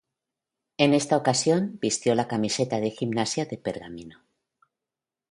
En 0.79 0.95
esta 0.95 1.15
ocasión 1.15 1.77
vistió 1.79 2.15
la 2.15 2.27
camiseta 2.27 2.79
de 2.79 2.89
Gimnasia 2.89 3.45
de 3.45 3.59
Pergamino. 3.59 4.23